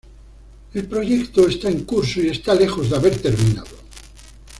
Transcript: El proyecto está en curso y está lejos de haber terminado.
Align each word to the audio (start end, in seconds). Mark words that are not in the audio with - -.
El 0.73 0.87
proyecto 0.87 1.47
está 1.47 1.69
en 1.69 1.85
curso 1.85 2.21
y 2.21 2.29
está 2.29 2.55
lejos 2.55 2.89
de 2.89 2.95
haber 2.95 3.21
terminado. 3.21 3.67